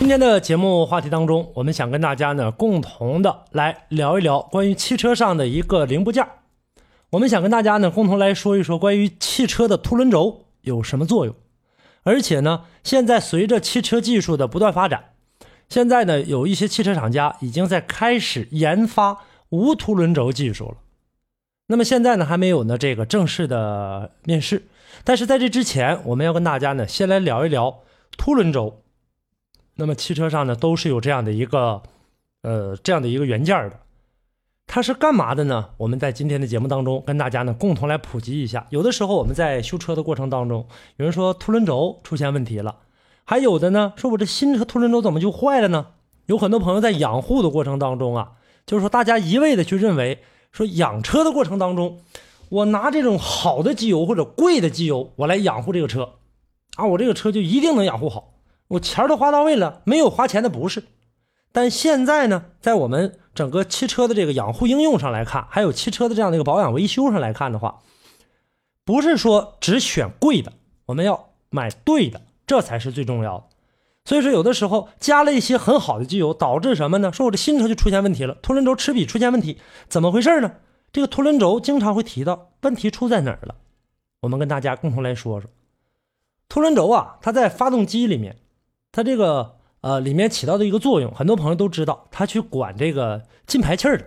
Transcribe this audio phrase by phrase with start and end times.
[0.00, 6.26] 今天的节目话题当中，我们想跟大家呢共同的来聊一聊关于汽车上的一个零部件。
[7.10, 11.34] 我们想跟大家呢共同来说一说关于汽车的凸轮轴有什么作用，
[12.02, 15.10] 而且呢，现在随着汽车技术的不断发展，
[15.68, 19.18] 现在呢有一些汽车厂家已经在开始研发
[19.50, 20.76] 无凸轮轴技术了。
[21.66, 24.62] 那么现在呢还没有呢这个正式的面世，
[25.04, 27.80] 但是在这之前，我们要跟大家呢先来聊一聊
[28.16, 28.80] 凸轮轴。
[29.80, 31.82] 那么汽车上呢都是有这样的一个
[32.42, 33.80] 呃这样的一个元件的。
[34.66, 35.70] 它是干嘛的呢？
[35.78, 38.66] 我们在今天的节目当中跟大家呢共同来普及一下。
[38.68, 40.66] 有的时候我们在修车的过程当中，
[40.98, 42.76] 有人说凸轮轴出现问题了，
[43.24, 45.86] 还有的呢说我这新车凸轮轴怎么就坏了呢？
[46.26, 48.32] 有很多朋友在养护的过程当中啊，
[48.66, 51.98] 就是说大家一味的去认为说养车的过程当中，
[52.50, 56.16] 我拿这种好的机油或者贵的机油我来养护这个车
[56.76, 58.34] 啊，我这个车就一定能养护好，
[58.70, 60.84] 我钱都花到位了，没有花钱的不是。
[61.52, 67.80] 但现在呢，在我们整个汽车的这个养护应用上来看，还有汽车的这样的一个保养维修上来看的话，
[68.84, 70.52] 不是说只选贵的，
[70.86, 73.44] 我们要买对的，这才是最重要的。
[74.04, 77.12] 所以说，有的时候加了一些很好的机油，导致什么呢？
[77.12, 80.52] 说我的新车就出现问题了，凸轮轴齿比出现问题，怎么回事呢？
[80.92, 83.56] 这个凸轮轴经常会提到问题出在哪儿了？
[84.20, 85.50] 我们跟大家共同来说说，
[86.48, 88.36] 凸轮轴啊，它在发动机里面，
[88.92, 89.56] 它这个。
[89.82, 94.04] 呃，里面起到的一个作用，很多朋友都知道，它去管这个进排气儿的。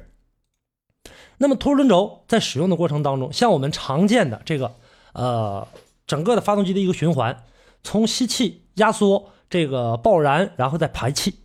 [1.40, 4.76] 那么凸轮轴在使用的过程当中，像我们常见的这个，
[5.14, 5.68] 呃，
[6.06, 7.44] 整个的发动机的一个循环，
[7.82, 11.40] 从吸气、压缩、这个爆燃，然后再排气，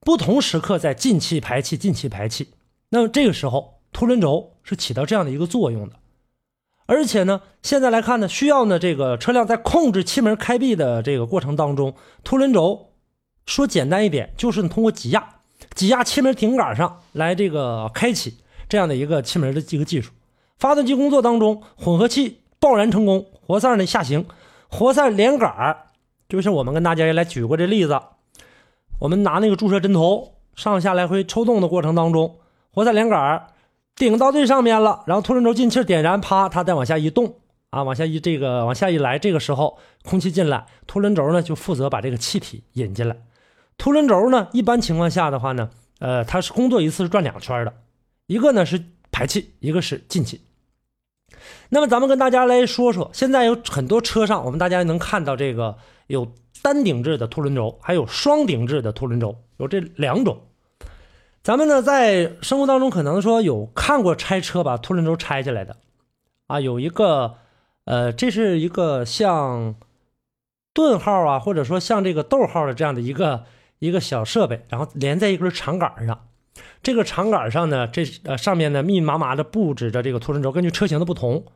[0.00, 2.54] 不同时刻在进气、排气、进气、排气。
[2.88, 5.96] 那么这个时候，凸轮轴是起到这样的一个作用的。
[6.86, 11.94] 而且呢，现在来看呢，需要呢这个车辆在控制气门开闭的这个过程当中，
[12.24, 12.88] 凸轮轴。
[13.44, 15.40] 说简单一点，就是通过挤压，
[15.74, 18.38] 挤压气门顶杆上来这个开启
[18.68, 20.12] 这样的一个气门的这个技术。
[20.58, 24.24] 发动机工作当中，混合气爆燃成功，活塞呢下行，
[24.68, 25.76] 活塞连杆
[26.28, 28.00] 就是我们跟大家也来举过这例子，
[29.00, 32.36] 我们拿那个注射针头上下来回抽动的过程当中，
[32.72, 33.48] 活塞连杆
[33.96, 37.36] 顶到最上面了，然后凸轮轴进气点燃，啪，它再往下一动
[37.70, 43.16] 啊，往下一这个往下一来，这个时候空气进来，凸轮轴呢就负责把这个气体引进来。
[43.78, 47.74] 凸轮轴呢，一般情况下的话呢，呃，它是工作一次是转两圈的，
[48.26, 50.40] 一个呢是排气，一个是进气。
[51.70, 55.76] 那么咱们跟大家来说说，现在有很多车上，我们大家能看到这个
[56.06, 60.38] 有单顶置的凸轮轴，还有双顶置的凸轮轴，有这两种。
[61.42, 65.76] 咱们呢在生活当中可能说有看过拆车把凸轮轴拆下来的，
[66.46, 67.34] 啊，有一个，
[67.84, 69.74] 呃，这是一个像
[70.72, 73.44] 顿号啊，或者说像这个逗号的这样的一个。
[73.82, 76.28] 一个小设备，然后连在一根长杆上。
[76.84, 81.46] 这个长杆上呢，这呃上面呢密密麻麻的布置着这个凸轮轴，根据车型的不同。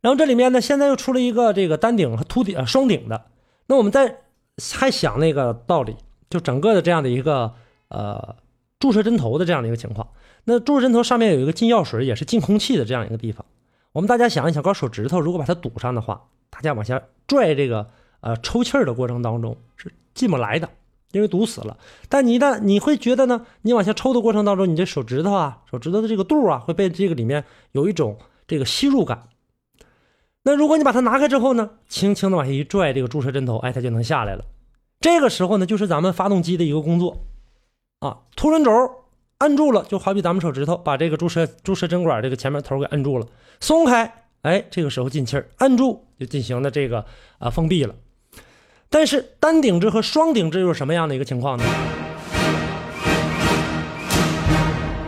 [0.00, 3.24] 然后这里面呢，现在又出了一个这个单顶和凸顶呃双顶的。
[3.66, 4.18] 那我们在
[4.78, 5.96] 还想那个道理，
[6.28, 7.52] 就整个的这样的一个
[7.88, 8.36] 呃
[8.80, 10.08] 注射针头的这样的一个情况。
[10.42, 13.46] 那注射针头上面有一个进药水，也是进空气的这样一个地方。
[13.92, 17.88] 我们大家想一想，搞手指头如果把它堵上的话，大家往下拽这个
[18.22, 20.68] 呃抽气儿的过程当中是进不来的。
[21.12, 21.76] 因为堵死了，
[22.08, 23.44] 但你一旦你会觉得呢？
[23.62, 28.16] 你往下抽的过程当中，你这手指头啊，手指头的这个肚啊，会被这个里面有一种
[28.46, 29.24] 这个吸入感。
[30.44, 34.44] 那如果你把它拿开之后呢，轻轻的往下一拽，这个注射针头，哎，它就能下来了。
[35.00, 37.24] 这个时候呢，就是咱们发动机的一个工作
[38.00, 38.18] 啊。
[38.36, 38.70] 凸轮轴
[39.38, 43.26] 按住了，就好比咱们手指头把这个注射注射针管这个前面头给按住了，
[43.60, 44.12] 松开，
[44.42, 47.04] 哎，这个时候进气儿，按住就进行了这个
[47.38, 47.94] 啊封闭了。
[48.90, 51.64] 但是单顶置和双顶置又是什么样的一个情况呢？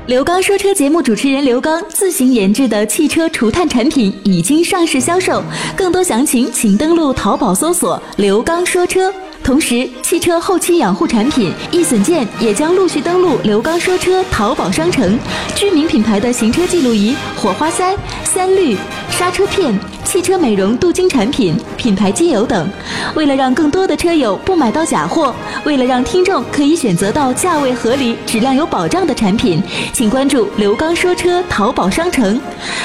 [0.06, 5.42] 刘刚说车节目主持人刘刚自行研制的汽车除碳产品已经上市销售，
[5.76, 9.12] 更多详情请登录淘宝搜索“刘刚说车”。
[9.42, 15.18] 同时，汽车后期养护产品易损件也将陆续登陆刘刚说车淘宝商城。
[15.54, 18.76] 知名品牌的行车记录仪、火花塞、三滤、
[19.12, 22.68] 刹车片、汽车美容镀金产品、品牌机油等。
[23.14, 29.62] 为了让更多的车友不买到假货，为了让听众可以选择到价位合理、质量有保障的产品，
[29.92, 32.40] 请关注刘刚说车淘宝商城。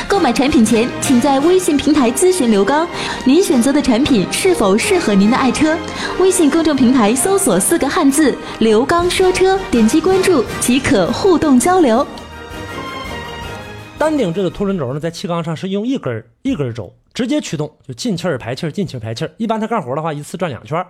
[0.07, 2.85] 购买产品前，请在微信平台咨询刘刚，
[3.23, 5.75] 您选择的产品是否适合您的爱车。
[6.19, 12.05] 微信公众平台搜索四个汉字“刘刚说车”，点击关注即可互动交流。
[13.97, 19.31] 单顶制的凸轮轴呢，在气缸上是用一根一根轴直接驱动，就进气儿排气儿，进气儿排气儿。
[19.37, 20.85] 一般它干活的话，一次转两圈。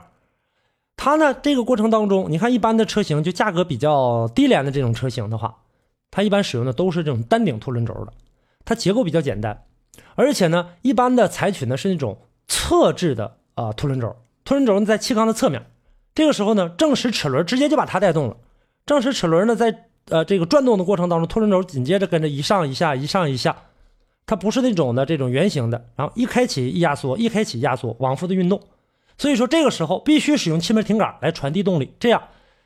[0.98, 5.56] 它呢，这个过程当中，你看一般的车型，就价格比较低廉的这种车型的话，
[6.12, 8.12] 它一般使用的都是这种单顶凸轮轴的，
[8.66, 9.64] 它结构比较简单，
[10.16, 15.66] 而且呢，一般的采取呢是那种侧置的啊凸轮轴，凸轮轴呢在气缸的侧面，
[16.14, 18.36] 这个时候呢，正时齿轮直接就把它带动了，
[18.86, 19.86] 正时齿轮呢在。
[20.10, 23.56] 呃，这个转动的过程当中，凸轮轴紧接着跟着一上一下，一上一下，
[24.26, 28.62] 它不是那种的这种圆形的，然后一开启一压缩，一开启压缩，往复的运动。
[29.18, 32.24] 所以说这个时候必须使用气门停杆来传递动力，这样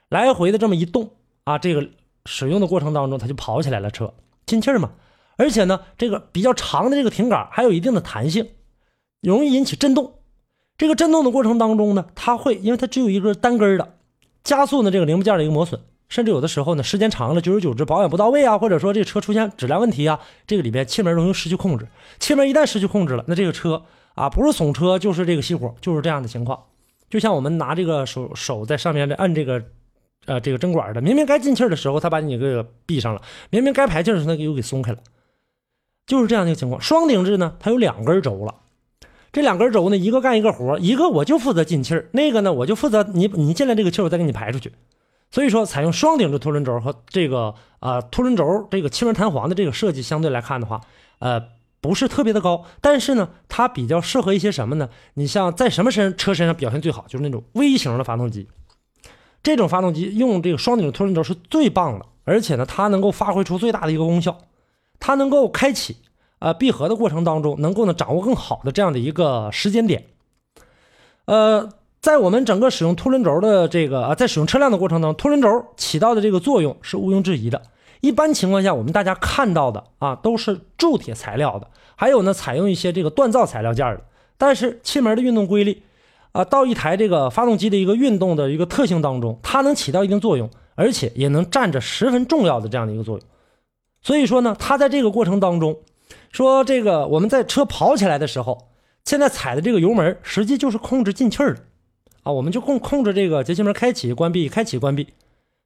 [0.10, 1.12] 来回的这么一动
[1.46, 1.90] 啊，这个
[2.26, 4.14] 使用的过程当中它就跑起来了，车
[4.46, 4.92] 进气嘛。
[5.38, 8.50] 而且呢，这个比较长的这个停杆还有一定的弹性，
[9.22, 10.16] 容易引起震动。
[10.78, 13.96] 这个震动的过程当中呢，它会因为它只有一根单根的，
[14.44, 15.80] 加速呢这个零部件的一个磨损。
[16.12, 21.88] 甚至有的时候呢，时间长了，久而久之保养不到位啊，或者说这车出现质量问题啊，这个里边气门容易失去控制。
[22.20, 23.82] 气门一旦失去控制了，那这个车
[24.14, 26.66] 啊，不是怂车就是这个熄火，就是这样的情况。
[27.10, 29.64] 就像我们拿这个手手在上面的按这个，
[30.26, 34.98] 呃，这个针管的，明明该进气的时候，他把你给闭上了；明明该排气的时候，他又给松开了，
[36.06, 36.82] 就是这样的一个情况。
[36.82, 38.56] 双顶置呢，它有两根轴了，
[39.32, 44.74] 这两根轴呢，一个干一个活，一个我就负责进气，那个呢，我就负责你你进来这个气，我再给你排出去。
[45.32, 50.82] 所以说，采用双顶的凸轮轴和这个啊凸轮轴这个气门弹簧的这个设计相对来看的话，
[51.20, 51.42] 呃，
[51.80, 54.90] 不是特别的高，但是呢，它比较适合一些什么呢？
[55.14, 58.50] 你像在什么身车身上表现最好，就是那种微型的发动机，
[59.42, 64.38] 这种发动机用这个双顶的凸轮轴是最棒的，而且呢，它能够发挥出最大的一个功效，
[65.00, 65.96] 它能够开启
[66.40, 70.08] 啊闭合的过程当中，能够呢掌握更好的这样的一个时间点，
[71.24, 71.70] 呃。
[72.02, 77.62] 在我们整个使用凸轮轴的这个啊，在使用车辆的过程当中，凸轮轴起到的这个作用是毋庸置疑的。
[78.00, 84.02] 一般情况下，我们大家看到的啊，都是铸铁材料的，还有呢，采用一些这个锻造材料件的。
[84.40, 85.84] 但是气门的运动规律
[86.32, 93.28] 啊，到一台这个发动机的一个运动的一个特性当中，它能起到一定作用，而且也能占着十分重要的这样的一个作用。
[94.02, 95.78] 所以说呢，它在这个过程当中，
[96.32, 98.70] 说这个我们在车跑起来的时候，
[99.06, 101.62] 现在踩的这个油门，实际就是控制进气儿的。
[102.24, 105.08] 啊，我们就控控制这个节气门开启、关闭、开启、关闭。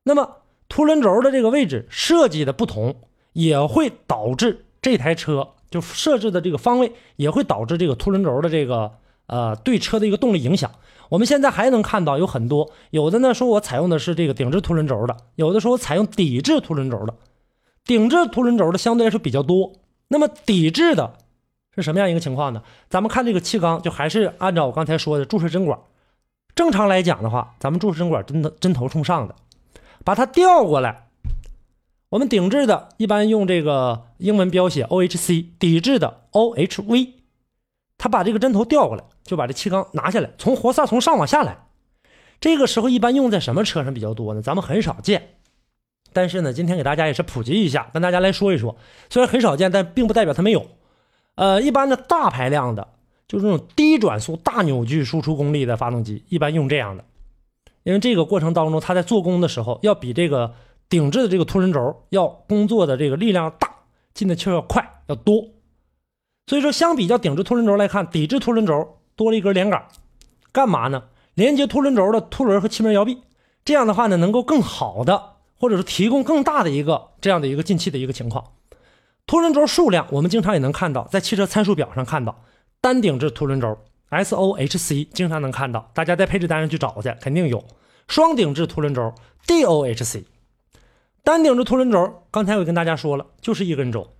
[0.04, 0.38] 那么
[0.70, 2.96] 凸轮轴的这个位置设计的不同，
[3.34, 8.92] 也会导致这台车就设置的这个方位也会导致这个凸轮轴的这个
[9.28, 10.72] 呃对车的一个动力影响。
[11.10, 17.14] 我们现在还能看到有很多，有的呢说我采用的是这个顶置凸轮轴的，有的说我采用底置凸轮轴的。
[17.84, 19.74] 顶置凸轮轴的相对来说比较多。
[20.08, 21.14] 那么底置的
[21.76, 22.64] 是什么样一个情况呢？
[22.90, 25.80] 咱们看这个气缸，就还是按照我刚才说的注射针管。
[26.56, 29.36] 正常来讲的话，咱们注射针管针头针头冲上的，
[30.06, 31.10] 把它调过来。
[32.10, 37.10] 我们顶置的一般用这个英文标写 OHC，抵制的 OHV。
[37.98, 41.58] 它把这个针头调过来，就把这气缸拿下来，从活塞从上往下来。
[42.40, 44.42] 这个时候一般用在什么车上比较多呢？
[44.42, 45.36] 咱们很少见。
[46.14, 48.78] 但是呢，今天给大家也是普及一下，跟大家来说一说。
[49.10, 50.66] 虽然很少见，但并不代表它没有。
[51.36, 52.95] 呃，一般的大排量的。
[53.28, 57.04] 就是那种低转速、大扭矩输出功率的发动机，一般用这样的，
[57.84, 60.54] 因为这个过程当中，它在做工的时候要比这个
[60.88, 63.70] 顶置的这个凸轮轴要工作的这个力量大，
[64.14, 65.44] 进的气要快要多。
[66.48, 69.88] 所以说，相比较顶置凸轮轴来看，底置凸轮轴多了一根连杆，
[70.52, 71.06] 干嘛呢？
[71.34, 73.18] 连接凸轮轴的凸轮和气门摇臂，
[73.66, 78.52] 这样的话呢，能够更好的，或者是提供更大的一个这样的一个进气的一个情况。
[79.26, 82.44] 凸轮轴数量，我们经常也能看到，在汽车参数表上看到。
[82.86, 83.80] 单顶置凸轮轴
[84.12, 87.66] SOHC 经常能看到，大家在配置单上去找去，肯定有。
[88.08, 89.12] 双顶置凸轮轴
[89.48, 90.26] DOHC，
[91.24, 94.14] 单顶置凸轮轴，刚才我跟大家说了，就是一根轴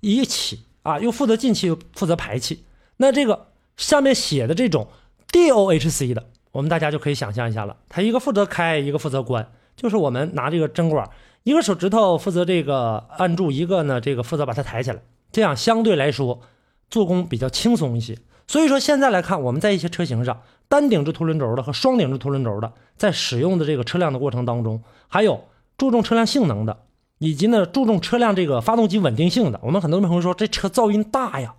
[0.00, 2.66] 一起啊，又负责进气又负责排气。
[2.98, 3.46] 那这个
[3.78, 4.88] 下面写的这种
[5.32, 11.08] DOHC 的，我们大家就可以想象一下了，它一个负责开，一个负责关，就是我们拿这个针管
[11.44, 15.00] 一个手指头负责这个按住，一个呢这个负责把它抬起来，
[15.32, 16.42] 这样相对来说
[16.90, 18.18] 做工比较轻松一些。
[18.46, 25.44] 所以说现在来看，我们在一些车型上单顶置凸轮轴的和双顶置凸轮轴的，在使用的这个车辆的过程当中，还有
[25.78, 26.82] 注重车辆性能的，
[27.18, 31.54] 以及呢注重车辆这个发动机稳定性的，我们很多朋友说这车噪音大呀，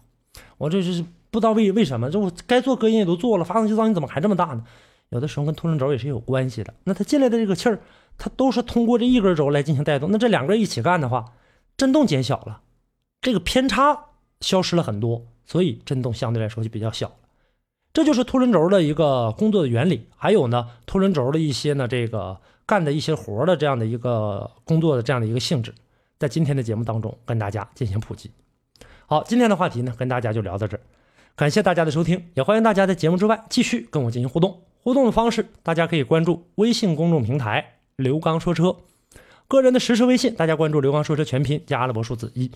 [0.57, 4.63] 我这是不知道为为什么，这我该做隔音也都做了，发动机噪音怎么还这么大呢？
[5.09, 6.73] 有的时候跟凸轮轴也是有关系的。
[6.83, 7.79] 那它进来的这个气儿，
[8.17, 11.25] 它都是通过这一根轴来进行带动，那这两根一起干的话，
[11.77, 12.61] 震动减小了，
[13.21, 14.07] 这个偏差
[14.41, 15.25] 消失了很多。
[15.45, 17.11] 所以震动相对来说就比较小
[17.93, 20.07] 这就是凸轮轴的一个工作的原理。
[20.15, 25.73] 还有呢，凸轮轴的一些呢，这个干的一些活的这样的一个工作的这样的一个性质，
[26.17, 28.31] 在今天的节目当中跟大家进行普及。
[29.07, 30.79] 好，今天的话题呢，跟大家就聊到这儿，
[31.35, 34.61] 感谢大家的收听，也欢迎大家在节目之外继续跟我进行互动。
[34.83, 38.77] 互动的方式，大家可以关注微信公众平台“刘刚说车”，
[39.49, 42.49] 个人的实时微信，大家关注“刘刚说车”全拼加阿拉伯数字一。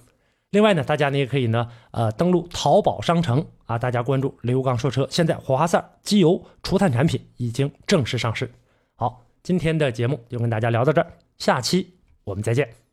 [0.52, 5.06] 另外呢，大家呢也可以呢，呃，登录淘宝商城啊，大家关注刘刚说车。
[5.12, 8.50] 现在火花塞机油除碳产品已经正式上市。
[8.96, 12.85] 好，今天的节目就跟大家聊到这儿，下期我们再见。